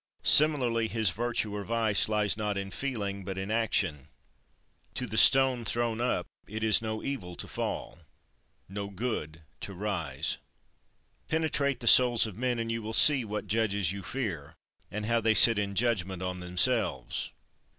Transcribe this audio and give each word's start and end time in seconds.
Similarly 0.23 0.87
his 0.87 1.11
virtue 1.11 1.53
or 1.53 1.59
his 1.59 1.67
vice 1.69 2.09
lies 2.09 2.35
not 2.35 2.57
in 2.57 2.71
feeling 2.71 3.23
but 3.23 3.37
in 3.37 3.51
action. 3.51 4.07
17. 4.95 4.95
To 4.95 5.05
the 5.05 5.17
stone 5.17 5.63
thrown 5.63 6.01
up 6.01 6.25
it 6.47 6.63
is 6.63 6.81
no 6.81 7.03
evil 7.03 7.35
to 7.35 7.47
fall; 7.47 7.99
no 8.67 8.89
good 8.89 9.43
to 9.59 9.75
rise. 9.75 10.39
18. 11.27 11.27
Penetrate 11.27 11.79
the 11.81 11.85
souls 11.87 12.25
of 12.25 12.35
men, 12.35 12.57
and 12.57 12.71
you 12.71 12.81
will 12.81 12.93
see 12.93 13.23
what 13.23 13.45
judges 13.45 13.91
you 13.91 14.01
fear, 14.01 14.55
and 14.89 15.05
how 15.05 15.21
they 15.21 15.35
sit 15.35 15.59
in 15.59 15.75
judgment 15.75 16.23
on 16.23 16.39
themselves. 16.39 17.31